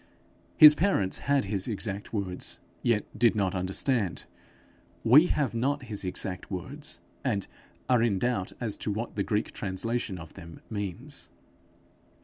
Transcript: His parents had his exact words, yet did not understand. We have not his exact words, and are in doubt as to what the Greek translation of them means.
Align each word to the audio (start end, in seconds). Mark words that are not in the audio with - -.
His 0.57 0.73
parents 0.73 1.19
had 1.29 1.45
his 1.45 1.67
exact 1.67 2.11
words, 2.11 2.59
yet 2.81 3.05
did 3.15 3.35
not 3.35 3.53
understand. 3.53 4.25
We 5.03 5.27
have 5.27 5.53
not 5.53 5.83
his 5.83 6.03
exact 6.03 6.49
words, 6.49 7.01
and 7.23 7.45
are 7.87 8.01
in 8.01 8.17
doubt 8.17 8.51
as 8.59 8.77
to 8.77 8.91
what 8.91 9.15
the 9.15 9.21
Greek 9.21 9.51
translation 9.51 10.17
of 10.17 10.33
them 10.33 10.59
means. 10.71 11.29